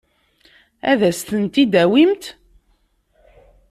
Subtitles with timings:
[0.91, 2.23] Ad as-tent-id-tawimt?